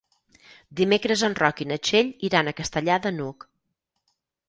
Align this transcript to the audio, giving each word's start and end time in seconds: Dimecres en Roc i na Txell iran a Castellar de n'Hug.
Dimecres 0.79 1.25
en 1.27 1.37
Roc 1.41 1.63
i 1.65 1.69
na 1.73 1.79
Txell 1.89 2.11
iran 2.31 2.53
a 2.53 2.57
Castellar 2.63 3.01
de 3.07 3.17
n'Hug. 3.19 3.51